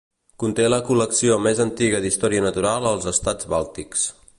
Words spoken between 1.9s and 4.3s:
d'història natural als Estats bàltics.